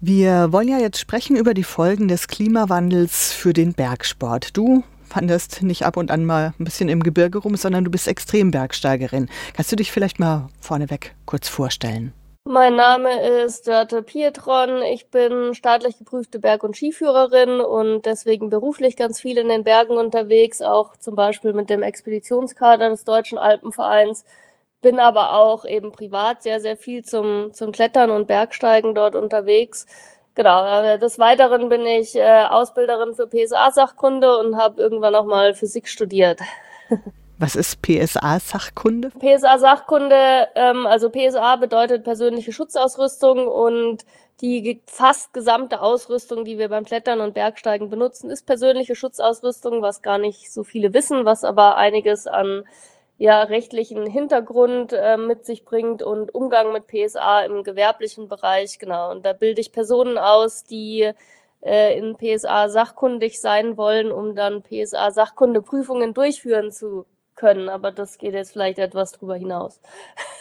Wir 0.00 0.52
wollen 0.52 0.68
ja 0.68 0.78
jetzt 0.78 1.00
sprechen 1.00 1.34
über 1.34 1.54
die 1.54 1.64
Folgen 1.64 2.06
des 2.06 2.28
Klimawandels 2.28 3.32
für 3.32 3.52
den 3.52 3.72
Bergsport. 3.72 4.56
Du 4.56 4.84
wanderst 5.12 5.64
nicht 5.64 5.84
ab 5.84 5.96
und 5.96 6.12
an 6.12 6.24
mal 6.24 6.54
ein 6.56 6.64
bisschen 6.64 6.88
im 6.88 7.02
Gebirge 7.02 7.38
rum, 7.38 7.56
sondern 7.56 7.82
du 7.82 7.90
bist 7.90 8.06
Extrembergsteigerin. 8.06 9.28
Kannst 9.54 9.72
du 9.72 9.76
dich 9.76 9.90
vielleicht 9.90 10.20
mal 10.20 10.50
vorneweg 10.60 11.16
kurz 11.26 11.48
vorstellen? 11.48 12.12
Mein 12.44 12.76
Name 12.76 13.42
ist 13.42 13.66
Dörte 13.66 14.04
Pietron. 14.04 14.82
Ich 14.82 15.10
bin 15.10 15.52
staatlich 15.54 15.98
geprüfte 15.98 16.38
Berg- 16.38 16.62
und 16.62 16.76
Skiführerin 16.76 17.60
und 17.60 18.06
deswegen 18.06 18.50
beruflich 18.50 18.96
ganz 18.96 19.20
viel 19.20 19.36
in 19.36 19.48
den 19.48 19.64
Bergen 19.64 19.96
unterwegs, 19.96 20.62
auch 20.62 20.96
zum 20.96 21.16
Beispiel 21.16 21.52
mit 21.54 21.70
dem 21.70 21.82
Expeditionskader 21.82 22.88
des 22.88 23.02
Deutschen 23.02 23.36
Alpenvereins. 23.36 24.24
Bin 24.80 25.00
aber 25.00 25.34
auch 25.34 25.64
eben 25.64 25.92
privat 25.92 26.42
sehr, 26.42 26.60
sehr 26.60 26.76
viel 26.76 27.04
zum, 27.04 27.52
zum 27.52 27.72
Klettern 27.72 28.10
und 28.10 28.26
Bergsteigen 28.26 28.94
dort 28.94 29.16
unterwegs. 29.16 29.86
Genau, 30.34 30.84
äh, 30.84 30.98
des 31.00 31.18
Weiteren 31.18 31.68
bin 31.68 31.84
ich 31.84 32.14
äh, 32.14 32.44
Ausbilderin 32.44 33.14
für 33.14 33.26
PSA-Sachkunde 33.26 34.38
und 34.38 34.56
habe 34.56 34.80
irgendwann 34.80 35.16
auch 35.16 35.24
mal 35.24 35.54
Physik 35.54 35.88
studiert. 35.88 36.40
Was 37.38 37.56
ist 37.56 37.82
PSA-Sachkunde? 37.82 39.10
PSA-Sachkunde, 39.18 40.48
ähm, 40.54 40.86
also 40.86 41.10
PSA 41.10 41.56
bedeutet 41.56 42.04
persönliche 42.04 42.52
Schutzausrüstung 42.52 43.48
und 43.48 44.04
die 44.40 44.80
fast 44.86 45.32
gesamte 45.32 45.80
Ausrüstung, 45.80 46.44
die 46.44 46.58
wir 46.58 46.68
beim 46.68 46.84
Klettern 46.84 47.20
und 47.20 47.34
Bergsteigen 47.34 47.90
benutzen, 47.90 48.30
ist 48.30 48.46
persönliche 48.46 48.94
Schutzausrüstung, 48.94 49.82
was 49.82 50.02
gar 50.02 50.18
nicht 50.18 50.52
so 50.52 50.62
viele 50.62 50.94
wissen, 50.94 51.24
was 51.24 51.42
aber 51.42 51.76
einiges 51.76 52.28
an 52.28 52.64
ja, 53.18 53.42
rechtlichen 53.42 54.06
Hintergrund 54.06 54.92
äh, 54.92 55.16
mit 55.16 55.44
sich 55.44 55.64
bringt 55.64 56.02
und 56.02 56.34
Umgang 56.34 56.72
mit 56.72 56.86
PSA 56.86 57.42
im 57.42 57.64
gewerblichen 57.64 58.28
Bereich, 58.28 58.78
genau. 58.78 59.10
Und 59.10 59.26
da 59.26 59.32
bilde 59.32 59.60
ich 59.60 59.72
Personen 59.72 60.18
aus, 60.18 60.64
die 60.64 61.10
äh, 61.60 61.98
in 61.98 62.16
PSA 62.16 62.68
sachkundig 62.68 63.40
sein 63.40 63.76
wollen, 63.76 64.12
um 64.12 64.36
dann 64.36 64.62
PSA 64.62 65.10
Sachkundeprüfungen 65.10 66.14
durchführen 66.14 66.70
zu 66.70 67.06
können, 67.34 67.68
aber 67.68 67.90
das 67.92 68.18
geht 68.18 68.34
jetzt 68.34 68.52
vielleicht 68.52 68.78
etwas 68.78 69.12
drüber 69.12 69.36
hinaus 69.36 69.80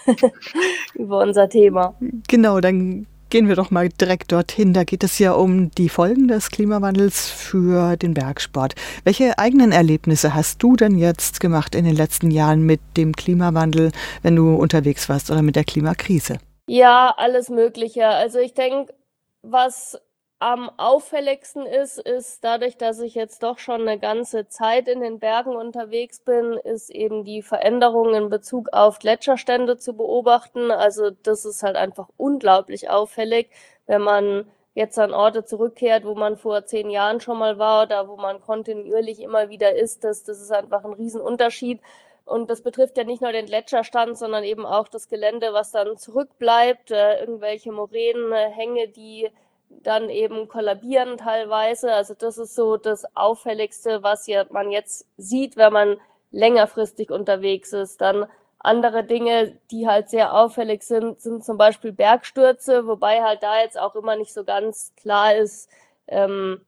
über 0.93 1.19
unser 1.19 1.47
Thema. 1.47 1.95
Genau, 2.27 2.59
dann 2.59 3.07
gehen 3.29 3.47
wir 3.47 3.55
doch 3.55 3.71
mal 3.71 3.89
direkt 3.89 4.31
dorthin. 4.31 4.73
Da 4.73 4.83
geht 4.83 5.03
es 5.03 5.19
ja 5.19 5.33
um 5.33 5.71
die 5.71 5.89
Folgen 5.89 6.27
des 6.27 6.51
Klimawandels 6.51 7.29
für 7.29 7.97
den 7.97 8.13
Bergsport. 8.13 8.75
Welche 9.03 9.37
eigenen 9.37 9.71
Erlebnisse 9.71 10.33
hast 10.33 10.61
du 10.63 10.75
denn 10.75 10.97
jetzt 10.97 11.39
gemacht 11.39 11.75
in 11.75 11.85
den 11.85 11.95
letzten 11.95 12.31
Jahren 12.31 12.61
mit 12.61 12.79
dem 12.95 13.15
Klimawandel, 13.15 13.91
wenn 14.23 14.35
du 14.35 14.55
unterwegs 14.55 15.09
warst 15.09 15.31
oder 15.31 15.41
mit 15.41 15.55
der 15.55 15.63
Klimakrise? 15.63 16.37
Ja, 16.67 17.13
alles 17.17 17.49
Mögliche. 17.49 18.07
Also 18.07 18.39
ich 18.39 18.53
denke, 18.53 18.93
was 19.41 19.99
am 20.39 20.69
auffälligsten 20.77 21.65
ist, 21.65 21.97
ist 21.97 22.43
dadurch, 22.43 22.77
dass 22.77 22.99
ich 22.99 23.15
jetzt 23.15 23.41
doch 23.41 23.57
schon 23.57 23.81
eine 23.81 23.97
ganze 23.97 24.47
Zeit 24.47 24.87
in 24.87 25.01
den 25.01 25.19
Bergen 25.19 25.55
unterwegs 25.55 26.19
bin, 26.19 26.53
ist 26.53 26.91
eben 26.91 27.23
die 27.23 27.41
Veränderung 27.41 28.13
in 28.13 28.29
Bezug 28.29 28.69
auf 28.71 28.99
Gletscherstände 28.99 29.77
zu 29.77 29.93
beobachten. 29.93 30.69
Also 30.69 31.09
das 31.09 31.45
ist 31.45 31.63
halt 31.63 31.75
einfach 31.75 32.09
unglaublich 32.17 32.89
auffällig, 32.89 33.49
wenn 33.87 34.01
man 34.01 34.45
jetzt 34.75 34.99
an 34.99 35.11
Orte 35.11 35.43
zurückkehrt, 35.43 36.05
wo 36.05 36.13
man 36.13 36.37
vor 36.37 36.65
zehn 36.65 36.91
Jahren 36.91 37.19
schon 37.19 37.39
mal 37.39 37.57
war 37.57 37.83
oder 37.85 38.07
wo 38.07 38.15
man 38.15 38.39
kontinuierlich 38.39 39.21
immer 39.21 39.49
wieder 39.49 39.75
ist. 39.75 40.03
Das, 40.03 40.23
das 40.23 40.39
ist 40.39 40.51
einfach 40.51 40.85
ein 40.85 40.93
Riesenunterschied. 40.93 41.81
Und 42.25 42.49
das 42.51 42.61
betrifft 42.61 42.97
ja 42.97 43.05
nicht 43.05 43.21
nur 43.21 43.31
den 43.31 43.47
Gletscherstand, 43.47 44.17
sondern 44.17 44.43
eben 44.43 44.67
auch 44.67 44.87
das 44.87 45.07
Gelände, 45.07 45.53
was 45.53 45.71
dann 45.71 45.97
zurückbleibt, 45.97 46.91
äh, 46.91 47.19
irgendwelche 47.21 47.71
Moränen, 47.71 48.31
äh, 48.33 48.49
Hänge, 48.51 48.89
die 48.89 49.31
dann 49.69 50.09
eben 50.09 50.47
kollabieren 50.47 51.17
teilweise. 51.17 51.93
Also 51.93 52.13
das 52.13 52.37
ist 52.37 52.55
so 52.55 52.77
das 52.77 53.05
Auffälligste, 53.15 54.03
was 54.03 54.27
ja 54.27 54.45
man 54.49 54.71
jetzt 54.71 55.05
sieht, 55.17 55.57
wenn 55.57 55.73
man 55.73 55.97
längerfristig 56.31 57.11
unterwegs 57.11 57.73
ist. 57.73 58.01
Dann 58.01 58.27
andere 58.59 59.03
Dinge, 59.03 59.57
die 59.71 59.87
halt 59.87 60.09
sehr 60.09 60.33
auffällig 60.33 60.83
sind, 60.83 61.21
sind 61.21 61.45
zum 61.45 61.57
Beispiel 61.57 61.91
Bergstürze, 61.91 62.87
wobei 62.87 63.21
halt 63.23 63.43
da 63.43 63.61
jetzt 63.61 63.79
auch 63.79 63.95
immer 63.95 64.15
nicht 64.15 64.33
so 64.33 64.43
ganz 64.43 64.93
klar 64.97 65.35
ist, 65.35 65.69
ähm, 66.07 66.61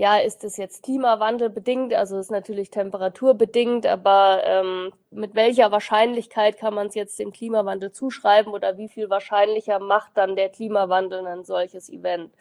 ja, 0.00 0.16
ist 0.16 0.44
es 0.44 0.56
jetzt 0.56 0.82
Klimawandel 0.82 1.50
bedingt, 1.50 1.92
also 1.92 2.18
ist 2.18 2.30
natürlich 2.30 2.70
temperaturbedingt, 2.70 3.86
aber 3.86 4.40
ähm, 4.46 4.94
mit 5.10 5.34
welcher 5.34 5.72
Wahrscheinlichkeit 5.72 6.56
kann 6.56 6.72
man 6.72 6.86
es 6.86 6.94
jetzt 6.94 7.18
dem 7.18 7.32
Klimawandel 7.32 7.92
zuschreiben 7.92 8.54
oder 8.54 8.78
wie 8.78 8.88
viel 8.88 9.10
wahrscheinlicher 9.10 9.78
macht 9.78 10.12
dann 10.14 10.36
der 10.36 10.48
Klimawandel 10.48 11.26
ein 11.26 11.44
solches 11.44 11.90
Event? 11.90 12.32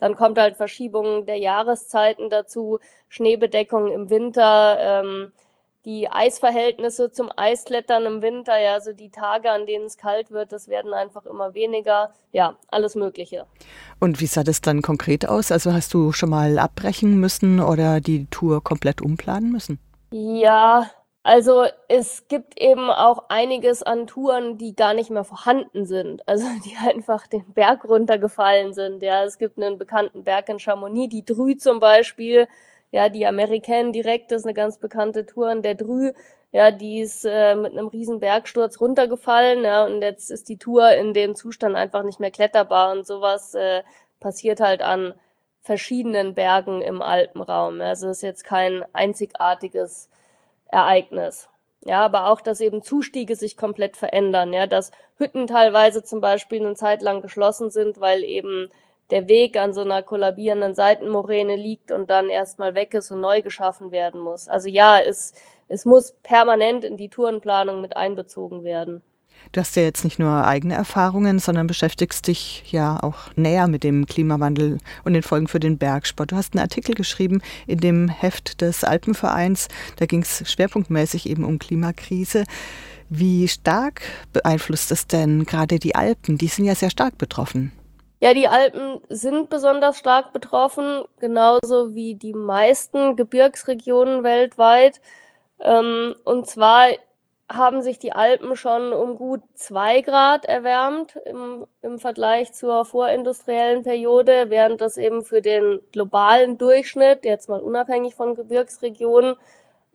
Dann 0.00 0.16
kommt 0.16 0.38
halt 0.38 0.56
Verschiebungen 0.56 1.24
der 1.24 1.38
Jahreszeiten 1.38 2.30
dazu, 2.30 2.80
Schneebedeckung 3.08 3.92
im 3.92 4.10
Winter, 4.10 4.76
ähm, 4.80 5.32
die 5.84 6.08
Eisverhältnisse 6.10 7.12
zum 7.12 7.30
Eisklettern 7.36 8.06
im 8.06 8.22
Winter, 8.22 8.58
ja, 8.58 8.74
also 8.74 8.92
die 8.92 9.10
Tage, 9.10 9.50
an 9.50 9.66
denen 9.66 9.84
es 9.84 9.96
kalt 9.96 10.30
wird, 10.30 10.52
das 10.52 10.68
werden 10.68 10.94
einfach 10.94 11.26
immer 11.26 11.54
weniger. 11.54 12.12
Ja, 12.32 12.56
alles 12.68 12.94
Mögliche. 12.94 13.46
Und 14.00 14.20
wie 14.20 14.26
sah 14.26 14.44
das 14.44 14.60
dann 14.60 14.82
konkret 14.82 15.28
aus? 15.28 15.52
Also 15.52 15.72
hast 15.72 15.92
du 15.92 16.12
schon 16.12 16.30
mal 16.30 16.58
abbrechen 16.58 17.20
müssen 17.20 17.60
oder 17.60 18.00
die 18.00 18.26
Tour 18.26 18.62
komplett 18.64 19.02
umplanen 19.02 19.52
müssen? 19.52 19.78
Ja, 20.10 20.90
also 21.22 21.64
es 21.88 22.28
gibt 22.28 22.60
eben 22.60 22.90
auch 22.90 23.30
einiges 23.30 23.82
an 23.82 24.06
Touren, 24.06 24.58
die 24.58 24.76
gar 24.76 24.92
nicht 24.92 25.08
mehr 25.08 25.24
vorhanden 25.24 25.86
sind, 25.86 26.26
also 26.28 26.46
die 26.66 26.76
einfach 26.76 27.26
den 27.26 27.52
Berg 27.54 27.84
runtergefallen 27.84 28.74
sind. 28.74 29.02
Ja, 29.02 29.24
es 29.24 29.38
gibt 29.38 29.58
einen 29.58 29.78
bekannten 29.78 30.22
Berg 30.22 30.50
in 30.50 30.58
Chamonix, 30.58 31.10
die 31.10 31.24
Drü 31.24 31.56
zum 31.56 31.80
Beispiel, 31.80 32.46
ja, 32.94 33.08
die 33.08 33.26
American 33.26 33.92
direkt 33.92 34.30
ist 34.30 34.44
eine 34.44 34.54
ganz 34.54 34.78
bekannte 34.78 35.26
Tour 35.26 35.50
und 35.50 35.64
der 35.64 35.74
Drü, 35.74 36.12
ja, 36.52 36.70
die 36.70 37.00
ist 37.00 37.24
äh, 37.24 37.56
mit 37.56 37.72
einem 37.72 37.88
riesen 37.88 38.20
Bergsturz 38.20 38.80
runtergefallen, 38.80 39.64
ja, 39.64 39.84
und 39.84 40.00
jetzt 40.00 40.30
ist 40.30 40.48
die 40.48 40.58
Tour 40.58 40.92
in 40.92 41.12
dem 41.12 41.34
Zustand 41.34 41.74
einfach 41.74 42.04
nicht 42.04 42.20
mehr 42.20 42.30
kletterbar 42.30 42.92
und 42.92 43.04
sowas 43.04 43.52
äh, 43.56 43.82
passiert 44.20 44.60
halt 44.60 44.80
an 44.80 45.12
verschiedenen 45.60 46.34
Bergen 46.34 46.82
im 46.82 47.02
Alpenraum. 47.02 47.80
Also 47.80 48.06
es 48.10 48.18
ist 48.18 48.22
jetzt 48.22 48.44
kein 48.44 48.84
einzigartiges 48.92 50.08
Ereignis. 50.66 51.48
Ja, 51.80 52.04
aber 52.04 52.28
auch, 52.28 52.40
dass 52.40 52.60
eben 52.60 52.80
Zustiege 52.82 53.34
sich 53.34 53.56
komplett 53.56 53.96
verändern, 53.96 54.52
ja, 54.52 54.68
dass 54.68 54.92
Hütten 55.16 55.48
teilweise 55.48 56.04
zum 56.04 56.20
Beispiel 56.20 56.64
eine 56.64 56.76
Zeit 56.76 57.02
lang 57.02 57.22
geschlossen 57.22 57.70
sind, 57.70 58.00
weil 58.00 58.22
eben 58.22 58.70
der 59.10 59.28
Weg 59.28 59.56
an 59.56 59.72
so 59.72 59.82
einer 59.82 60.02
kollabierenden 60.02 60.74
Seitenmoräne 60.74 61.56
liegt 61.56 61.92
und 61.92 62.10
dann 62.10 62.28
erstmal 62.28 62.74
weg 62.74 62.94
ist 62.94 63.10
und 63.10 63.20
neu 63.20 63.42
geschaffen 63.42 63.90
werden 63.90 64.20
muss. 64.20 64.48
Also 64.48 64.68
ja, 64.68 64.98
es, 64.98 65.34
es 65.68 65.84
muss 65.84 66.14
permanent 66.22 66.84
in 66.84 66.96
die 66.96 67.08
Tourenplanung 67.08 67.80
mit 67.80 67.96
einbezogen 67.96 68.64
werden. 68.64 69.02
Du 69.52 69.60
hast 69.60 69.76
ja 69.76 69.82
jetzt 69.82 70.04
nicht 70.04 70.18
nur 70.18 70.46
eigene 70.46 70.74
Erfahrungen, 70.74 71.38
sondern 71.38 71.66
beschäftigst 71.66 72.26
dich 72.26 72.72
ja 72.72 72.98
auch 73.02 73.30
näher 73.36 73.68
mit 73.68 73.84
dem 73.84 74.06
Klimawandel 74.06 74.78
und 75.04 75.12
den 75.12 75.22
Folgen 75.22 75.48
für 75.48 75.60
den 75.60 75.78
Bergsport. 75.78 76.32
Du 76.32 76.36
hast 76.36 76.54
einen 76.54 76.62
Artikel 76.62 76.94
geschrieben 76.94 77.42
in 77.66 77.78
dem 77.78 78.08
Heft 78.08 78.60
des 78.60 78.84
Alpenvereins. 78.84 79.68
Da 79.96 80.06
ging 80.06 80.22
es 80.22 80.50
schwerpunktmäßig 80.50 81.28
eben 81.28 81.44
um 81.44 81.58
Klimakrise. 81.58 82.44
Wie 83.10 83.46
stark 83.48 84.02
beeinflusst 84.32 84.90
es 84.90 85.06
denn 85.06 85.44
gerade 85.44 85.78
die 85.78 85.94
Alpen? 85.94 86.38
Die 86.38 86.48
sind 86.48 86.64
ja 86.64 86.74
sehr 86.74 86.90
stark 86.90 87.18
betroffen. 87.18 87.72
Ja, 88.24 88.32
die 88.32 88.48
Alpen 88.48 89.02
sind 89.10 89.50
besonders 89.50 89.98
stark 89.98 90.32
betroffen, 90.32 91.04
genauso 91.20 91.94
wie 91.94 92.14
die 92.14 92.32
meisten 92.32 93.16
Gebirgsregionen 93.16 94.22
weltweit. 94.22 95.02
Ähm, 95.60 96.14
und 96.24 96.46
zwar 96.46 96.86
haben 97.52 97.82
sich 97.82 97.98
die 97.98 98.12
Alpen 98.12 98.56
schon 98.56 98.94
um 98.94 99.16
gut 99.16 99.42
zwei 99.52 100.00
Grad 100.00 100.46
erwärmt 100.46 101.16
im, 101.26 101.66
im 101.82 101.98
Vergleich 101.98 102.54
zur 102.54 102.86
vorindustriellen 102.86 103.82
Periode, 103.82 104.46
während 104.48 104.80
das 104.80 104.96
eben 104.96 105.22
für 105.22 105.42
den 105.42 105.80
globalen 105.92 106.56
Durchschnitt, 106.56 107.26
jetzt 107.26 107.50
mal 107.50 107.60
unabhängig 107.60 108.14
von 108.14 108.36
Gebirgsregionen, 108.36 109.36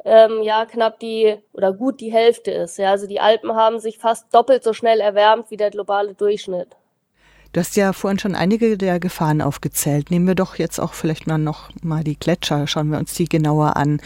ähm, 0.06 0.44
ja 0.44 0.68
knapp 0.68 1.00
die 1.00 1.40
oder 1.54 1.74
gut 1.74 2.00
die 2.00 2.12
Hälfte 2.12 2.52
ist. 2.52 2.78
Ja, 2.78 2.92
also 2.92 3.08
die 3.08 3.22
Alpen 3.22 3.56
haben 3.56 3.80
sich 3.80 3.98
fast 3.98 4.32
doppelt 4.36 4.64
so 4.64 4.74
schnell 4.74 5.00
erwärmt 5.00 5.50
wie 5.50 5.58
der 5.58 5.72
globale 5.72 6.14
Durchschnitt. 6.14 6.78
Du 7.51 7.60
hast 7.60 7.75
ja 7.75 7.94
vorhin 7.94 8.19
schon 8.19 8.36
einige 8.36 8.78
der 8.78 9.00
Gefahren 9.00 9.42
aufgezählt. 9.42 10.12
Nehmen 10.12 10.28
wir 10.28 10.36
doch 10.36 10.56
jetzt 10.56 10.80
auch 10.80 10.94
vielleicht 10.94 11.25
mal 11.25 11.40
noch 11.40 11.69
mal 11.81 12.04
die 12.04 12.18
Gletscher, 12.18 12.68
schauen 12.68 12.92
wir 12.92 13.00
uns 13.00 13.16
die 13.16 13.28
genauer 13.28 13.75
an. 13.75 14.00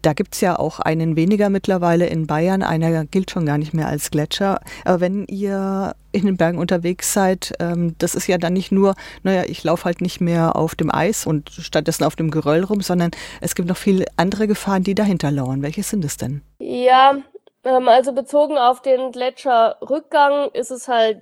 Da 0.00 0.14
gibt 0.14 0.34
es 0.34 0.40
ja 0.40 0.58
auch 0.58 0.80
einen 0.80 1.14
weniger 1.14 1.50
mittlerweile 1.50 2.06
in 2.06 2.26
Bayern. 2.26 2.62
Einer 2.62 3.04
gilt 3.04 3.30
schon 3.30 3.44
gar 3.44 3.58
nicht 3.58 3.74
mehr 3.74 3.88
als 3.88 4.10
Gletscher. 4.10 4.60
Aber 4.86 5.00
wenn 5.00 5.26
ihr 5.26 5.96
in 6.12 6.24
den 6.24 6.38
Bergen 6.38 6.56
unterwegs 6.56 7.12
seid, 7.12 7.52
ähm, 7.60 7.94
das 7.98 8.14
ist 8.14 8.26
ja 8.26 8.38
dann 8.38 8.54
nicht 8.54 8.72
nur, 8.72 8.94
naja, 9.22 9.42
ich 9.46 9.62
laufe 9.64 9.84
halt 9.84 10.00
nicht 10.00 10.20
mehr 10.20 10.56
auf 10.56 10.74
dem 10.74 10.94
Eis 10.94 11.26
und 11.26 11.50
stattdessen 11.50 12.04
auf 12.04 12.16
dem 12.16 12.30
Geröll 12.30 12.64
rum, 12.64 12.80
sondern 12.80 13.10
es 13.42 13.54
gibt 13.54 13.68
noch 13.68 13.76
viele 13.76 14.06
andere 14.16 14.46
Gefahren, 14.46 14.82
die 14.82 14.94
dahinter 14.94 15.30
lauern. 15.30 15.62
Welche 15.62 15.82
sind 15.82 16.04
es 16.06 16.16
denn? 16.16 16.42
Ja, 16.58 17.16
ähm, 17.64 17.88
also 17.88 18.12
bezogen 18.12 18.56
auf 18.56 18.80
den 18.80 19.12
Gletscherrückgang 19.12 20.50
ist 20.52 20.70
es 20.70 20.88
halt 20.88 21.18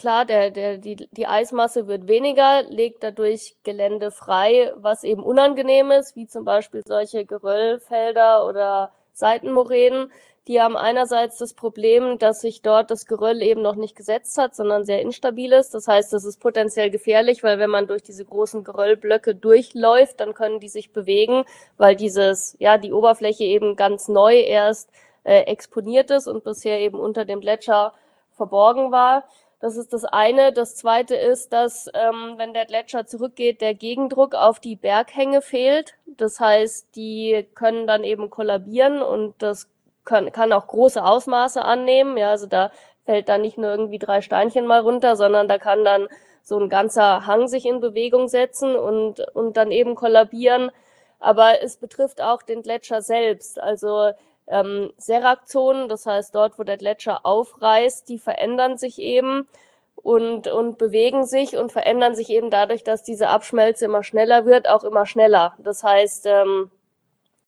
klar, 0.00 0.24
der, 0.24 0.50
der, 0.50 0.78
die, 0.78 0.96
die 0.96 1.26
Eismasse 1.26 1.86
wird 1.86 2.08
weniger, 2.08 2.62
legt 2.62 3.02
dadurch 3.02 3.56
Gelände 3.64 4.10
frei, 4.10 4.72
was 4.76 5.04
eben 5.04 5.22
unangenehm 5.22 5.90
ist, 5.90 6.16
wie 6.16 6.26
zum 6.26 6.46
Beispiel 6.46 6.82
solche 6.86 7.26
Geröllfelder 7.26 8.46
oder 8.46 8.92
Seitenmoränen. 9.12 10.10
Die 10.48 10.58
haben 10.58 10.74
einerseits 10.74 11.36
das 11.36 11.52
Problem, 11.52 12.18
dass 12.18 12.40
sich 12.40 12.62
dort 12.62 12.90
das 12.90 13.04
Geröll 13.04 13.42
eben 13.42 13.60
noch 13.60 13.74
nicht 13.74 13.94
gesetzt 13.94 14.38
hat, 14.38 14.56
sondern 14.56 14.86
sehr 14.86 15.02
instabil 15.02 15.52
ist. 15.52 15.74
Das 15.74 15.86
heißt, 15.86 16.14
das 16.14 16.24
ist 16.24 16.40
potenziell 16.40 16.90
gefährlich, 16.90 17.42
weil 17.42 17.58
wenn 17.58 17.68
man 17.68 17.86
durch 17.86 18.02
diese 18.02 18.24
großen 18.24 18.64
Geröllblöcke 18.64 19.34
durchläuft, 19.34 20.18
dann 20.18 20.32
können 20.32 20.60
die 20.60 20.70
sich 20.70 20.94
bewegen, 20.94 21.44
weil 21.76 21.94
dieses, 21.94 22.56
ja, 22.58 22.78
die 22.78 22.94
Oberfläche 22.94 23.44
eben 23.44 23.76
ganz 23.76 24.08
neu 24.08 24.36
erst 24.36 24.88
äh, 25.24 25.42
exponiert 25.42 26.10
ist 26.10 26.26
und 26.26 26.42
bisher 26.42 26.80
eben 26.80 26.98
unter 26.98 27.26
dem 27.26 27.40
Gletscher 27.40 27.92
verborgen 28.32 28.92
war. 28.92 29.24
Das 29.60 29.76
ist 29.76 29.92
das 29.92 30.04
eine. 30.06 30.52
Das 30.52 30.74
zweite 30.74 31.14
ist, 31.14 31.52
dass 31.52 31.86
ähm, 31.92 32.34
wenn 32.38 32.54
der 32.54 32.64
Gletscher 32.64 33.06
zurückgeht, 33.06 33.60
der 33.60 33.74
Gegendruck 33.74 34.34
auf 34.34 34.58
die 34.58 34.76
Berghänge 34.76 35.42
fehlt. 35.42 35.94
Das 36.06 36.40
heißt, 36.40 36.96
die 36.96 37.46
können 37.54 37.86
dann 37.86 38.02
eben 38.02 38.30
kollabieren 38.30 39.02
und 39.02 39.34
das 39.38 39.68
kann, 40.04 40.32
kann 40.32 40.52
auch 40.54 40.66
große 40.66 41.04
Ausmaße 41.04 41.62
annehmen. 41.62 42.16
Ja, 42.16 42.30
also 42.30 42.46
da 42.46 42.72
fällt 43.04 43.28
dann 43.28 43.42
nicht 43.42 43.58
nur 43.58 43.70
irgendwie 43.70 43.98
drei 43.98 44.22
Steinchen 44.22 44.66
mal 44.66 44.80
runter, 44.80 45.14
sondern 45.14 45.46
da 45.46 45.58
kann 45.58 45.84
dann 45.84 46.08
so 46.42 46.58
ein 46.58 46.70
ganzer 46.70 47.26
Hang 47.26 47.46
sich 47.46 47.66
in 47.66 47.80
Bewegung 47.80 48.28
setzen 48.28 48.74
und, 48.76 49.20
und 49.34 49.58
dann 49.58 49.70
eben 49.70 49.94
kollabieren. 49.94 50.70
Aber 51.18 51.62
es 51.62 51.76
betrifft 51.76 52.22
auch 52.22 52.42
den 52.42 52.62
Gletscher 52.62 53.02
selbst. 53.02 53.60
Also 53.60 54.12
ähm, 54.50 54.92
Serakzonen, 54.98 55.88
das 55.88 56.06
heißt 56.06 56.34
dort, 56.34 56.58
wo 56.58 56.64
der 56.64 56.76
Gletscher 56.76 57.24
aufreißt, 57.24 58.08
die 58.08 58.18
verändern 58.18 58.76
sich 58.76 58.98
eben 58.98 59.48
und, 59.96 60.48
und 60.48 60.78
bewegen 60.78 61.24
sich 61.24 61.56
und 61.56 61.72
verändern 61.72 62.14
sich 62.14 62.30
eben 62.30 62.50
dadurch, 62.50 62.84
dass 62.84 63.02
diese 63.02 63.28
Abschmelze 63.28 63.84
immer 63.84 64.02
schneller 64.02 64.46
wird, 64.46 64.68
auch 64.68 64.84
immer 64.84 65.06
schneller. 65.06 65.54
Das 65.58 65.82
heißt, 65.82 66.26
ähm, 66.26 66.70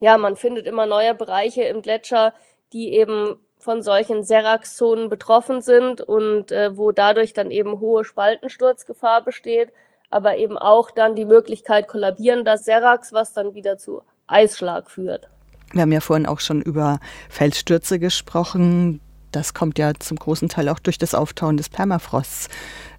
ja, 0.01 0.19
man 0.19 0.37
findet 0.37 0.67
immer 0.67 0.87
neue 0.87 1.15
Bereiche 1.15 1.63
im 1.63 1.83
Gletscher, 1.83 2.35
die 2.73 2.95
eben 2.95 3.39
von 3.59 3.83
solchen 3.83 4.25
Serax-Zonen 4.25 5.09
betroffen 5.09 5.61
sind 5.61 6.01
und 6.01 6.51
äh, 6.51 6.77
wo 6.77 6.91
dadurch 6.91 7.33
dann 7.33 7.51
eben 7.51 7.79
hohe 7.81 8.05
Spaltensturzgefahr 8.05 9.23
besteht, 9.23 9.73
aber 10.11 10.37
eben 10.37 10.59
auch 10.59 10.91
dann 10.91 11.15
die 11.15 11.25
Möglichkeit 11.25 11.87
kollabierender 11.89 12.59
Serax, 12.59 13.13
was 13.13 13.33
dann 13.33 13.55
wieder 13.55 13.79
zu 13.79 14.03
Eisschlag 14.27 14.91
führt. 14.91 15.32
Wir 15.73 15.83
haben 15.83 15.93
ja 15.93 16.01
vorhin 16.01 16.27
auch 16.27 16.41
schon 16.41 16.63
über 16.63 17.01
Felsstürze 17.29 17.99
gesprochen. 17.99 19.01
Das 19.31 19.55
kommt 19.55 19.79
ja 19.79 19.93
zum 19.95 20.19
großen 20.19 20.49
Teil 20.49 20.69
auch 20.69 20.79
durch 20.79 20.99
das 20.99 21.15
Auftauen 21.15 21.57
des 21.57 21.69
Permafrosts 21.69 22.49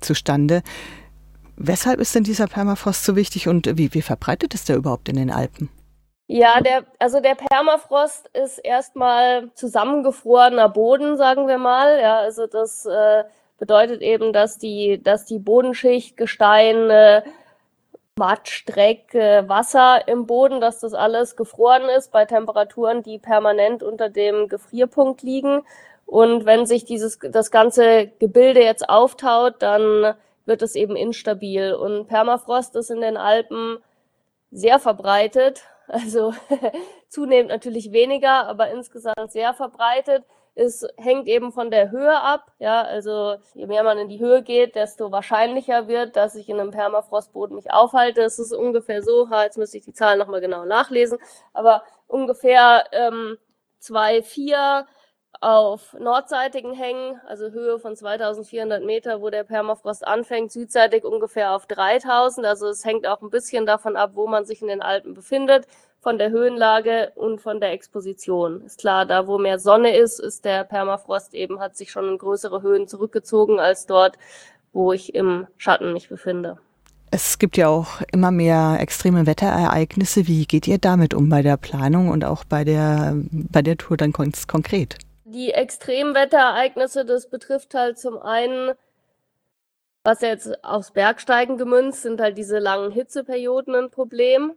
zustande. 0.01 0.63
Weshalb 1.55 1.99
ist 1.99 2.15
denn 2.15 2.23
dieser 2.23 2.47
Permafrost 2.47 3.05
so 3.05 3.15
wichtig 3.15 3.47
und 3.47 3.77
wie, 3.77 3.93
wie 3.93 4.01
verbreitet 4.01 4.53
ist 4.55 4.69
der 4.69 4.75
überhaupt 4.77 5.07
in 5.09 5.15
den 5.15 5.31
Alpen? 5.31 5.69
Ja, 6.27 6.61
der, 6.61 6.85
also 6.99 7.19
der 7.19 7.35
Permafrost 7.35 8.29
ist 8.29 8.57
erstmal 8.57 9.51
zusammengefrorener 9.53 10.69
Boden, 10.69 11.17
sagen 11.17 11.47
wir 11.47 11.59
mal. 11.59 11.99
Ja, 12.01 12.19
also 12.19 12.47
das 12.47 12.85
äh, 12.85 13.23
bedeutet 13.59 14.01
eben, 14.01 14.33
dass 14.33 14.57
die, 14.57 15.01
dass 15.03 15.25
die 15.25 15.37
Bodenschicht, 15.37 16.17
Gestein, 16.17 16.89
Matsch, 18.17 18.65
Dreck, 18.67 19.13
äh, 19.15 19.47
Wasser 19.49 20.07
im 20.07 20.25
Boden, 20.25 20.61
dass 20.61 20.79
das 20.79 20.93
alles 20.93 21.35
gefroren 21.35 21.89
ist 21.89 22.11
bei 22.11 22.25
Temperaturen, 22.25 23.03
die 23.03 23.17
permanent 23.19 23.83
unter 23.83 24.09
dem 24.09 24.47
Gefrierpunkt 24.49 25.21
liegen. 25.23 25.63
Und 26.05 26.45
wenn 26.45 26.65
sich 26.65 26.85
dieses, 26.85 27.19
das 27.19 27.49
ganze 27.51 28.07
Gebilde 28.19 28.61
jetzt 28.61 28.87
auftaut, 28.87 29.55
dann 29.61 30.15
wird 30.45 30.61
es 30.61 30.75
eben 30.75 30.95
instabil. 30.95 31.73
Und 31.73 32.07
Permafrost 32.07 32.75
ist 32.75 32.91
in 32.91 33.01
den 33.01 33.17
Alpen 33.17 33.77
sehr 34.51 34.79
verbreitet 34.79 35.63
also 35.87 36.33
zunehmend 37.09 37.49
natürlich 37.49 37.91
weniger, 37.91 38.47
aber 38.47 38.71
insgesamt 38.71 39.31
sehr 39.31 39.53
verbreitet. 39.53 40.23
Es 40.55 40.85
hängt 40.97 41.27
eben 41.27 41.51
von 41.51 41.71
der 41.71 41.89
Höhe 41.89 42.19
ab. 42.19 42.51
Ja, 42.59 42.83
also 42.83 43.35
je 43.55 43.65
mehr 43.65 43.83
man 43.83 43.97
in 43.97 44.07
die 44.09 44.19
Höhe 44.19 44.43
geht, 44.43 44.75
desto 44.75 45.11
wahrscheinlicher 45.11 45.87
wird, 45.87 46.15
dass 46.15 46.35
ich 46.35 46.47
in 46.47 46.59
einem 46.59 46.71
Permafrostboden 46.71 47.55
mich 47.55 47.71
aufhalte. 47.71 48.21
Es 48.21 48.37
ist 48.37 48.53
ungefähr 48.53 49.01
so, 49.01 49.27
jetzt 49.31 49.57
müsste 49.57 49.77
ich 49.77 49.85
die 49.85 49.93
Zahlen 49.93 50.19
nochmal 50.19 50.41
genau 50.41 50.65
nachlesen, 50.65 51.17
aber 51.53 51.83
ungefähr 52.07 52.85
ähm, 52.91 53.37
zwei, 53.79 54.21
vier 54.21 54.85
auf 55.41 55.93
nordseitigen 55.99 56.73
Hängen, 56.73 57.19
also 57.27 57.49
Höhe 57.51 57.79
von 57.79 57.95
2400 57.95 58.83
Meter, 58.83 59.21
wo 59.21 59.29
der 59.29 59.43
Permafrost 59.43 60.05
anfängt, 60.07 60.51
südseitig 60.51 61.03
ungefähr 61.03 61.53
auf 61.53 61.65
3000. 61.65 62.45
Also 62.45 62.67
es 62.67 62.85
hängt 62.85 63.07
auch 63.07 63.21
ein 63.21 63.29
bisschen 63.29 63.65
davon 63.65 63.97
ab, 63.97 64.11
wo 64.13 64.27
man 64.27 64.45
sich 64.45 64.61
in 64.61 64.67
den 64.67 64.81
Alpen 64.81 65.13
befindet, 65.13 65.67
von 66.03 66.19
der 66.19 66.29
Höhenlage 66.29 67.11
und 67.15 67.41
von 67.41 67.59
der 67.59 67.71
Exposition. 67.71 68.61
Ist 68.65 68.79
klar, 68.79 69.05
da 69.05 69.25
wo 69.25 69.39
mehr 69.39 69.57
Sonne 69.57 69.97
ist, 69.97 70.19
ist 70.19 70.45
der 70.45 70.63
Permafrost 70.63 71.33
eben, 71.33 71.59
hat 71.59 71.75
sich 71.75 71.91
schon 71.91 72.07
in 72.07 72.17
größere 72.17 72.61
Höhen 72.61 72.87
zurückgezogen 72.87 73.59
als 73.59 73.87
dort, 73.87 74.17
wo 74.71 74.93
ich 74.93 75.15
im 75.15 75.47
Schatten 75.57 75.93
mich 75.93 76.09
befinde. 76.09 76.59
Es 77.09 77.39
gibt 77.39 77.57
ja 77.57 77.67
auch 77.69 78.01
immer 78.11 78.31
mehr 78.31 78.77
extreme 78.79 79.25
Wetterereignisse. 79.25 80.27
Wie 80.27 80.45
geht 80.45 80.67
ihr 80.67 80.77
damit 80.77 81.13
um 81.13 81.29
bei 81.29 81.41
der 81.41 81.57
Planung 81.57 82.09
und 82.09 82.25
auch 82.25 82.43
bei 82.43 82.63
der, 82.63 83.15
bei 83.31 83.61
der 83.61 83.77
Tour 83.77 83.97
dann 83.97 84.13
konkret? 84.13 84.97
die 85.33 85.51
Extremwetterereignisse, 85.51 87.05
das 87.05 87.27
betrifft 87.27 87.73
halt 87.73 87.97
zum 87.97 88.17
einen, 88.19 88.73
was 90.03 90.21
jetzt 90.21 90.63
aufs 90.63 90.91
Bergsteigen 90.91 91.57
gemünzt, 91.57 92.03
sind 92.03 92.21
halt 92.21 92.37
diese 92.37 92.59
langen 92.59 92.91
Hitzeperioden 92.91 93.75
ein 93.75 93.89
Problem. 93.89 94.53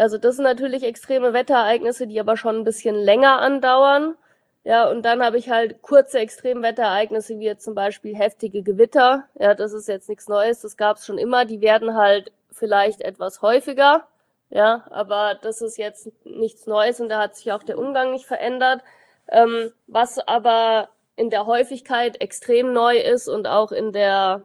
Also 0.00 0.16
das 0.16 0.36
sind 0.36 0.44
natürlich 0.44 0.82
extreme 0.82 1.34
Wetterereignisse, 1.34 2.06
die 2.06 2.18
aber 2.20 2.38
schon 2.38 2.56
ein 2.56 2.64
bisschen 2.64 2.94
länger 2.94 3.40
andauern. 3.40 4.16
Ja, 4.64 4.88
und 4.90 5.02
dann 5.02 5.22
habe 5.22 5.36
ich 5.36 5.50
halt 5.50 5.82
kurze 5.82 6.20
Extremwetterereignisse, 6.20 7.38
wie 7.38 7.44
jetzt 7.44 7.64
zum 7.64 7.74
Beispiel 7.74 8.16
heftige 8.16 8.62
Gewitter. 8.62 9.28
Ja, 9.38 9.54
das 9.54 9.74
ist 9.74 9.88
jetzt 9.88 10.08
nichts 10.08 10.26
Neues, 10.26 10.62
das 10.62 10.78
gab 10.78 10.96
es 10.96 11.04
schon 11.04 11.18
immer. 11.18 11.44
Die 11.44 11.60
werden 11.60 11.96
halt 11.96 12.32
vielleicht 12.50 13.02
etwas 13.02 13.42
häufiger. 13.42 14.06
Ja, 14.48 14.86
aber 14.90 15.38
das 15.42 15.60
ist 15.60 15.76
jetzt 15.76 16.10
nichts 16.24 16.66
Neues 16.66 17.00
und 17.00 17.10
da 17.10 17.20
hat 17.20 17.36
sich 17.36 17.52
auch 17.52 17.62
der 17.62 17.78
Umgang 17.78 18.12
nicht 18.12 18.24
verändert. 18.24 18.80
Ähm, 19.28 19.70
was 19.86 20.18
aber 20.18 20.88
in 21.16 21.28
der 21.28 21.44
Häufigkeit 21.44 22.22
extrem 22.22 22.72
neu 22.72 22.96
ist 22.96 23.28
und 23.28 23.46
auch 23.46 23.70
in 23.70 23.92
der 23.92 24.44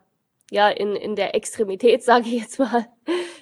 ja 0.51 0.69
in 0.69 0.95
in 0.95 1.15
der 1.15 1.35
Extremität 1.35 2.03
sage 2.03 2.25
ich 2.27 2.41
jetzt 2.41 2.59
mal 2.59 2.87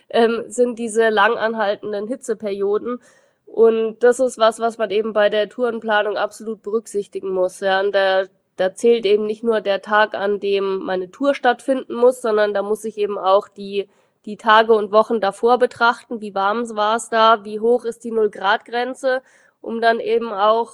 ähm, 0.10 0.46
sind 0.48 0.80
diese 0.80 1.10
lang 1.10 1.38
anhaltenden 1.38 2.08
Hitzeperioden. 2.08 3.00
Und 3.46 4.00
das 4.04 4.20
ist 4.20 4.38
was 4.38 4.60
was 4.60 4.78
man 4.78 4.92
eben 4.92 5.14
bei 5.14 5.30
der 5.30 5.50
Tourenplanung 5.50 6.18
absolut 6.18 6.62
berücksichtigen 6.64 7.30
muss 7.30 7.60
ja. 7.60 7.82
Und 7.82 7.94
da 7.94 8.26
da 8.56 8.76
zählt 8.76 9.06
eben 9.06 9.26
nicht 9.26 9.44
nur 9.44 9.62
der 9.62 9.82
Tag 9.82 10.14
an 10.16 10.40
dem 10.40 10.80
meine 10.80 11.10
Tour 11.12 11.34
stattfinden 11.36 11.96
muss 11.96 12.22
sondern 12.22 12.54
da 12.54 12.62
muss 12.64 12.86
ich 12.86 12.98
eben 12.98 13.18
auch 13.18 13.48
die 13.48 13.90
die 14.26 14.38
Tage 14.38 14.74
und 14.74 14.92
Wochen 14.92 15.20
davor 15.20 15.58
betrachten. 15.60 16.22
Wie 16.22 16.34
warm 16.34 16.64
war 16.76 16.96
es 16.96 17.10
da? 17.10 17.44
Wie 17.44 17.60
hoch 17.60 17.84
ist 17.86 18.04
die 18.06 18.12
null 18.12 18.30
Grad 18.30 18.66
Grenze 18.66 19.22
um 19.64 19.82
dann 19.82 20.00
eben 20.00 20.32
auch 20.32 20.74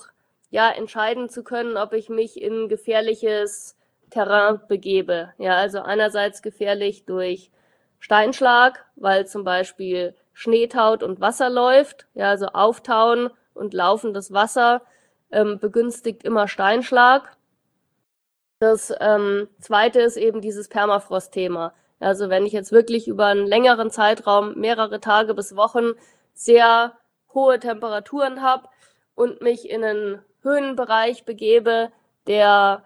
ja 0.49 0.69
entscheiden 0.71 1.29
zu 1.29 1.43
können, 1.43 1.77
ob 1.77 1.93
ich 1.93 2.09
mich 2.09 2.41
in 2.41 2.67
gefährliches 2.67 3.77
Terrain 4.09 4.61
begebe. 4.67 5.33
Ja, 5.37 5.55
also 5.55 5.81
einerseits 5.81 6.41
gefährlich 6.41 7.05
durch 7.05 7.51
Steinschlag, 7.99 8.85
weil 8.95 9.27
zum 9.27 9.43
Beispiel 9.43 10.15
Schnee 10.33 10.67
taut 10.67 11.03
und 11.03 11.19
Wasser 11.19 11.49
läuft. 11.49 12.07
Ja, 12.13 12.29
also 12.29 12.47
Auftauen 12.47 13.29
und 13.53 13.73
laufendes 13.73 14.31
Wasser 14.31 14.81
ähm, 15.31 15.59
begünstigt 15.59 16.23
immer 16.23 16.47
Steinschlag. 16.47 17.35
Das 18.59 18.93
ähm, 18.99 19.47
zweite 19.59 20.01
ist 20.01 20.17
eben 20.17 20.41
dieses 20.41 20.67
Permafrost-Thema. 20.69 21.73
Also 21.99 22.29
wenn 22.29 22.45
ich 22.45 22.53
jetzt 22.53 22.71
wirklich 22.71 23.07
über 23.07 23.27
einen 23.27 23.45
längeren 23.45 23.91
Zeitraum, 23.91 24.57
mehrere 24.57 24.99
Tage 24.99 25.33
bis 25.33 25.55
Wochen, 25.55 25.93
sehr 26.33 26.93
hohe 27.33 27.59
Temperaturen 27.59 28.41
habe 28.41 28.69
und 29.15 29.41
mich 29.41 29.69
in 29.69 29.83
einen 29.83 30.21
Höhenbereich 30.41 31.25
begebe, 31.25 31.91
der 32.27 32.83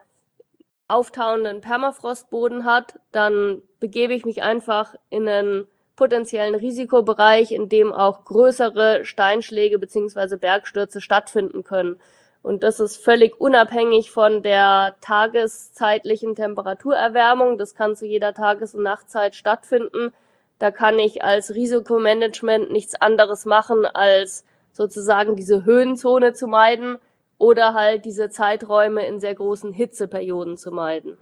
auftauenden 0.93 1.61
Permafrostboden 1.61 2.65
hat, 2.65 2.99
dann 3.11 3.61
begebe 3.79 4.13
ich 4.13 4.25
mich 4.25 4.43
einfach 4.43 4.95
in 5.09 5.27
einen 5.27 5.67
potenziellen 5.95 6.55
Risikobereich, 6.55 7.51
in 7.51 7.69
dem 7.69 7.93
auch 7.93 8.25
größere 8.25 9.05
Steinschläge 9.05 9.79
beziehungsweise 9.79 10.37
Bergstürze 10.37 11.01
stattfinden 11.01 11.63
können. 11.63 11.99
Und 12.41 12.63
das 12.63 12.79
ist 12.79 12.97
völlig 12.97 13.39
unabhängig 13.39 14.11
von 14.11 14.43
der 14.43 14.95
tageszeitlichen 15.01 16.35
Temperaturerwärmung. 16.35 17.57
Das 17.57 17.73
kann 17.73 17.95
zu 17.95 18.05
jeder 18.05 18.33
Tages- 18.33 18.75
und 18.75 18.83
Nachtzeit 18.83 19.35
stattfinden. 19.35 20.11
Da 20.59 20.71
kann 20.71 20.99
ich 20.99 21.23
als 21.23 21.55
Risikomanagement 21.55 22.71
nichts 22.71 22.95
anderes 22.95 23.45
machen, 23.45 23.85
als 23.85 24.43
sozusagen 24.73 25.35
diese 25.35 25.63
Höhenzone 25.63 26.33
zu 26.33 26.47
meiden 26.47 26.97
oder 27.43 27.73
halt 27.73 28.05
diese 28.05 28.29
Zeiträume 28.29 29.05
in 29.05 29.19
sehr 29.19 29.35
großen 29.35 29.73
Hitzeperioden 29.73 30.55
zu 30.55 30.71
meiden. 30.71 31.17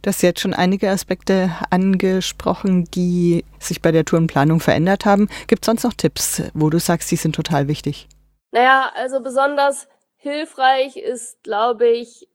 Du 0.00 0.08
hast 0.08 0.22
jetzt 0.22 0.40
schon 0.40 0.54
einige 0.54 0.88
Aspekte 0.88 1.50
angesprochen, 1.70 2.84
die 2.84 3.44
sich 3.58 3.82
bei 3.82 3.90
der 3.90 4.04
Tourenplanung 4.04 4.60
verändert 4.60 5.04
haben. 5.04 5.28
Gibt 5.48 5.64
es 5.64 5.66
sonst 5.66 5.82
noch 5.82 5.92
Tipps, 5.92 6.42
wo 6.54 6.70
du 6.70 6.78
sagst, 6.78 7.10
die 7.10 7.16
sind 7.16 7.34
total 7.34 7.66
wichtig? 7.66 8.08
Naja, 8.52 8.92
also 8.94 9.20
besonders 9.20 9.88
hilfreich 10.16 10.96
ist, 10.96 11.42
glaube 11.42 11.88
ich, 11.88 12.28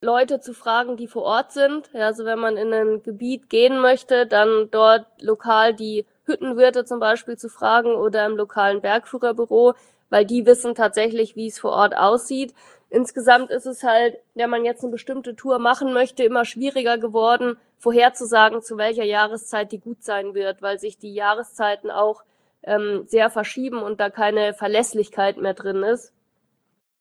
Leute 0.00 0.40
zu 0.40 0.52
fragen, 0.52 0.96
die 0.96 1.06
vor 1.06 1.22
Ort 1.22 1.52
sind. 1.52 1.94
Also 1.94 2.24
wenn 2.24 2.40
man 2.40 2.56
in 2.56 2.72
ein 2.72 3.02
Gebiet 3.04 3.48
gehen 3.48 3.78
möchte, 3.78 4.26
dann 4.26 4.68
dort 4.72 5.06
lokal 5.22 5.72
die 5.72 6.04
Hüttenwirte 6.24 6.84
zum 6.84 6.98
Beispiel 6.98 7.38
zu 7.38 7.48
fragen 7.48 7.94
oder 7.94 8.26
im 8.26 8.36
lokalen 8.36 8.80
Bergführerbüro, 8.80 9.74
weil 10.10 10.24
die 10.24 10.46
wissen 10.46 10.74
tatsächlich, 10.74 11.36
wie 11.36 11.48
es 11.48 11.58
vor 11.58 11.72
Ort 11.72 11.96
aussieht. 11.96 12.54
Insgesamt 12.90 13.50
ist 13.50 13.66
es 13.66 13.82
halt, 13.82 14.18
wenn 14.34 14.50
man 14.50 14.64
jetzt 14.64 14.82
eine 14.82 14.92
bestimmte 14.92 15.34
Tour 15.34 15.58
machen 15.58 15.92
möchte, 15.92 16.22
immer 16.22 16.44
schwieriger 16.44 16.98
geworden, 16.98 17.58
vorherzusagen, 17.78 18.62
zu 18.62 18.78
welcher 18.78 19.04
Jahreszeit 19.04 19.72
die 19.72 19.80
gut 19.80 20.02
sein 20.02 20.34
wird, 20.34 20.62
weil 20.62 20.78
sich 20.78 20.98
die 20.98 21.14
Jahreszeiten 21.14 21.90
auch 21.90 22.22
ähm, 22.62 23.04
sehr 23.06 23.30
verschieben 23.30 23.82
und 23.82 24.00
da 24.00 24.10
keine 24.10 24.54
Verlässlichkeit 24.54 25.36
mehr 25.38 25.54
drin 25.54 25.82
ist, 25.82 26.12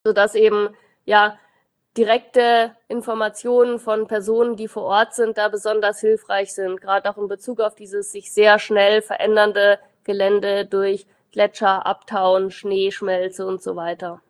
sodass 0.04 0.36
eben 0.36 0.70
ja 1.06 1.38
direkte 1.98 2.76
Informationen 2.88 3.80
von 3.80 4.08
Personen, 4.08 4.56
die 4.56 4.68
vor 4.68 4.84
Ort 4.84 5.14
sind, 5.14 5.38
da 5.38 5.48
besonders 5.48 6.00
hilfreich 6.02 6.54
sind, 6.54 6.82
gerade 6.82 7.10
auch 7.10 7.18
in 7.18 7.28
Bezug 7.28 7.62
auf 7.62 7.76
dieses 7.76 8.12
sich 8.12 8.34
sehr 8.34 8.60
schnell 8.60 9.02
verändernde 9.02 9.80
Gelände 10.04 10.66
durch 10.66 11.08
Gletscher, 11.36 11.86
Abtauen, 11.86 12.50
Schneeschmelze 12.50 13.46
und 13.46 13.62
so 13.62 13.76
weiter. 13.76 14.22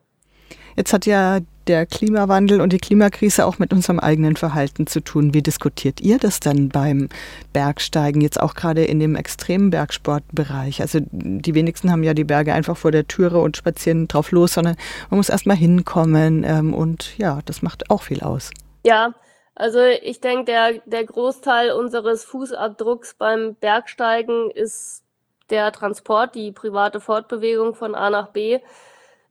Jetzt 0.76 0.92
hat 0.92 1.06
ja 1.06 1.40
der 1.68 1.86
Klimawandel 1.86 2.62
und 2.62 2.74
die 2.74 2.80
Klimakrise 2.80 3.46
auch 3.46 3.60
mit 3.60 3.72
unserem 3.72 4.00
eigenen 4.00 4.36
Verhalten 4.36 4.88
zu 4.88 5.02
tun. 5.02 5.34
Wie 5.34 5.44
diskutiert 5.44 6.02
ihr 6.02 6.18
das 6.18 6.40
dann 6.40 6.70
beim 6.70 7.10
Bergsteigen, 7.54 8.22
jetzt 8.22 8.42
auch 8.42 8.56
gerade 8.56 8.84
in 8.84 9.00
dem 9.00 9.16
extremen 9.16 9.70
Bergsportbereich? 9.70 10.82
Also 10.82 11.00
die 11.12 11.54
wenigsten 11.54 11.92
haben 11.92 12.04
ja 12.04 12.16
die 12.16 12.24
Berge 12.24 12.54
einfach 12.54 12.76
vor 12.76 12.92
der 12.92 13.08
Türe 13.08 13.40
und 13.40 13.56
spazieren 13.56 14.08
drauf 14.08 14.32
los, 14.32 14.54
sondern 14.56 14.76
man 15.12 15.18
muss 15.18 15.30
erst 15.30 15.46
mal 15.46 15.56
hinkommen 15.56 16.44
ähm, 16.44 16.74
und 16.74 17.18
ja, 17.20 17.40
das 17.46 17.62
macht 17.62 17.92
auch 17.92 18.02
viel 18.02 18.22
aus. 18.22 18.50
Ja, 18.84 19.14
also 19.54 19.80
ich 19.80 20.22
denke, 20.22 20.46
der, 20.46 20.82
der 20.86 21.06
Großteil 21.06 21.72
unseres 21.72 22.26
Fußabdrucks 22.26 23.14
beim 23.14 23.56
Bergsteigen 23.56 24.50
ist 24.52 25.05
der 25.50 25.72
Transport, 25.72 26.36
die 26.36 26.52
private 26.52 27.00
Fortbewegung 27.00 27.76
von 27.76 27.96
A 27.96 28.10
nach 28.10 28.30
B 28.30 28.60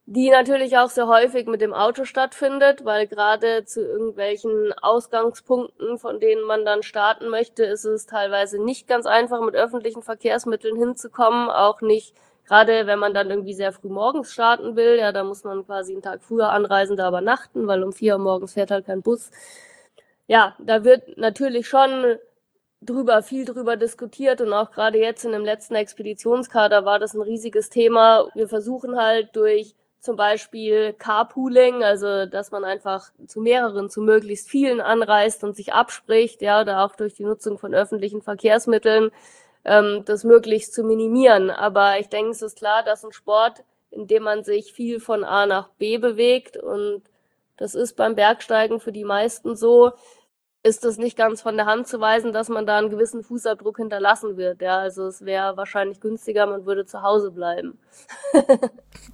die 0.07 0.29
natürlich 0.29 0.77
auch 0.77 0.91
sehr 0.91 1.09
häufig 1.09 1.47
mit 1.47 1.63
dem 1.63 1.73
Auto 1.73 2.05
stattfindet, 2.05 2.85
weil 2.85 3.07
gerade 3.07 3.65
zu 3.65 3.81
irgendwelchen 3.81 4.75
Ausgangspunkten, 4.83 5.99
von 5.99 6.21
denen 6.21 6.43
man 6.43 6.65
dann 6.67 6.83
starten 6.83 7.29
möchte, 7.31 7.65
ist 7.65 7.85
es 7.85 8.05
teilweise 8.05 8.63
nicht 8.63 8.87
ganz 8.87 9.07
einfach, 9.07 9.41
mit 9.41 9.55
öffentlichen 9.55 10.03
Verkehrsmitteln 10.03 10.77
hinzukommen, 10.77 11.49
auch 11.49 11.81
nicht 11.81 12.15
gerade 12.47 12.87
wenn 12.87 12.99
man 12.99 13.15
dann 13.15 13.31
irgendwie 13.31 13.55
sehr 13.55 13.73
früh 13.73 13.89
morgens 13.89 14.31
starten 14.31 14.77
will, 14.77 14.99
ja, 14.99 15.13
da 15.13 15.25
muss 15.25 15.45
man 15.45 15.65
quasi 15.65 15.93
einen 15.93 16.03
Tag 16.03 16.23
früher 16.23 16.51
anreisen, 16.51 16.95
da 16.95 17.09
übernachten, 17.09 17.67
weil 17.67 17.83
um 17.83 17.93
vier 17.95 18.15
Uhr 18.17 18.19
morgens 18.21 18.53
fährt 18.53 18.71
halt 18.71 18.85
kein 18.85 19.01
Bus. 19.01 19.31
Ja, 20.27 20.55
da 20.59 20.85
wird 20.85 21.17
natürlich 21.17 21.67
schon 21.67 22.19
drüber, 22.85 23.23
viel 23.23 23.45
drüber 23.45 23.77
diskutiert 23.77 24.41
und 24.41 24.53
auch 24.53 24.71
gerade 24.71 24.99
jetzt 24.99 25.25
in 25.25 25.33
dem 25.33 25.45
letzten 25.45 25.75
Expeditionskader 25.75 26.85
war 26.85 26.99
das 26.99 27.15
ein 27.15 27.23
riesiges 27.23 27.71
Thema. 27.71 28.29
Wir 28.35 28.49
versuchen 28.49 28.97
halt 28.97 29.35
durch 29.35 29.75
zum 30.01 30.17
Beispiel 30.17 30.93
Carpooling, 30.93 31.83
also 31.83 32.27
dass 32.27 32.51
man 32.51 32.65
einfach 32.65 33.11
zu 33.27 33.41
mehreren, 33.41 33.89
zu 33.89 34.03
möglichst 34.03 34.51
vielen 34.51 34.81
anreist 34.81 35.43
und 35.45 35.57
sich 35.57 35.73
abspricht, 35.73 36.43
ja, 36.43 36.61
oder 36.61 36.85
auch 36.85 36.95
durch 36.95 37.15
die 37.15 37.25
Nutzung 37.25 37.59
von 37.59 37.75
öffentlichen 37.75 38.21
Verkehrsmitteln, 38.21 39.11
ähm, 39.65 40.03
das 40.05 40.25
möglichst 40.25 40.75
zu 40.75 40.85
minimieren. 40.85 41.51
Aber 41.51 41.99
ich 41.99 42.09
denke, 42.11 42.33
es 42.33 42.43
ist 42.43 42.59
klar, 42.59 42.83
dass 42.83 43.05
ein 43.05 43.13
Sport, 43.13 43.65
in 43.91 44.07
dem 44.07 44.25
man 44.25 44.45
sich 44.45 44.75
viel 44.75 45.01
von 45.01 45.25
A 45.25 45.47
nach 45.47 45.71
B 45.79 45.97
bewegt 45.97 46.59
und 46.59 47.03
das 47.57 47.75
ist 47.75 47.97
beim 47.97 48.15
Bergsteigen 48.15 48.81
für 48.81 48.93
die 48.93 49.05
meisten 49.05 49.57
so, 49.57 49.93
ist 50.65 50.85
es 50.85 50.97
nicht 50.97 51.17
ganz 51.17 51.43
von 51.43 51.57
der 51.57 51.67
Hand 51.67 51.87
zu 51.87 52.01
weisen, 52.01 52.33
dass 52.33 52.49
man 52.49 52.67
da 52.67 52.79
einen 52.79 52.89
gewissen 52.89 53.23
Fußabdruck 53.23 53.77
hinterlassen 53.77 54.39
wird. 54.39 54.63
Ja, 54.63 54.79
also 54.79 55.07
es 55.07 55.25
wäre 55.25 55.57
wahrscheinlich 55.59 56.01
günstiger, 56.01 56.47
man 56.47 56.65
würde 56.65 56.87
zu 56.87 57.03
Hause 57.03 57.31
bleiben. 57.31 57.79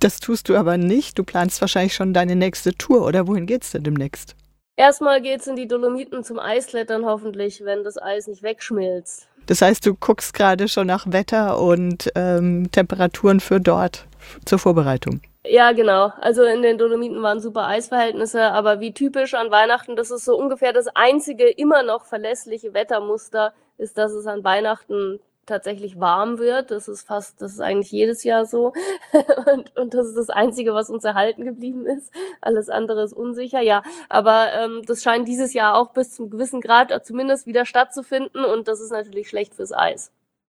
das 0.00 0.20
tust 0.20 0.48
du 0.48 0.56
aber 0.56 0.78
nicht. 0.78 1.18
Du 1.18 1.24
planst 1.24 1.60
wahrscheinlich 1.60 1.94
schon 1.94 2.14
deine 2.14 2.36
nächste 2.36 2.72
Tour 2.72 3.04
oder 3.04 3.26
wohin 3.26 3.46
geht's 3.46 3.72
denn 3.72 3.82
demnächst? 3.82 4.36
Erstmal 4.76 5.20
geht's 5.20 5.48
in 5.48 5.56
die 5.56 5.66
Dolomiten 5.66 6.22
zum 6.22 6.38
Eisklettern 6.38 7.04
hoffentlich, 7.04 7.64
wenn 7.64 7.82
das 7.82 8.00
Eis 8.00 8.28
nicht 8.28 8.44
wegschmilzt. 8.44 9.28
Das 9.46 9.60
heißt, 9.60 9.84
du 9.84 9.94
guckst 9.94 10.32
gerade 10.32 10.68
schon 10.68 10.86
nach 10.86 11.10
Wetter 11.10 11.60
und 11.60 12.10
ähm, 12.14 12.70
Temperaturen 12.70 13.40
für 13.40 13.60
dort 13.60 14.06
zur 14.44 14.60
Vorbereitung. 14.60 15.20
Ja, 15.44 15.72
genau. 15.72 16.12
Also 16.20 16.42
in 16.44 16.60
den 16.60 16.76
Dolomiten 16.76 17.22
waren 17.22 17.40
super 17.40 17.66
Eisverhältnisse, 17.66 18.42
aber 18.42 18.80
wie 18.80 18.92
typisch 18.92 19.34
an 19.34 19.50
Weihnachten, 19.50 19.96
das 19.96 20.10
ist 20.10 20.26
so 20.26 20.36
ungefähr 20.36 20.72
das 20.74 20.88
einzige 20.88 21.48
immer 21.48 21.82
noch 21.82 22.04
verlässliche 22.04 22.74
Wettermuster, 22.74 23.54
ist, 23.78 23.96
dass 23.96 24.12
es 24.12 24.26
an 24.26 24.44
Weihnachten 24.44 25.18
tatsächlich 25.46 25.98
warm 25.98 26.38
wird. 26.38 26.70
Das 26.70 26.88
ist 26.88 27.06
fast, 27.06 27.40
das 27.40 27.52
ist 27.52 27.60
eigentlich 27.60 27.90
jedes 27.90 28.22
Jahr 28.22 28.44
so. 28.44 28.74
und, 29.52 29.76
und 29.76 29.94
das 29.94 30.08
ist 30.08 30.16
das 30.16 30.28
Einzige, 30.28 30.74
was 30.74 30.90
uns 30.90 31.04
erhalten 31.04 31.44
geblieben 31.44 31.86
ist. 31.86 32.12
Alles 32.42 32.68
andere 32.68 33.02
ist 33.02 33.14
unsicher, 33.14 33.62
ja. 33.62 33.82
Aber 34.10 34.52
ähm, 34.52 34.82
das 34.86 35.02
scheint 35.02 35.26
dieses 35.26 35.54
Jahr 35.54 35.74
auch 35.76 35.92
bis 35.92 36.14
zum 36.14 36.28
gewissen 36.28 36.60
Grad 36.60 36.92
zumindest 37.04 37.46
wieder 37.46 37.64
stattzufinden 37.64 38.44
und 38.44 38.68
das 38.68 38.80
ist 38.80 38.90
natürlich 38.90 39.28
schlecht 39.28 39.54
fürs 39.54 39.72
Eis. 39.72 40.12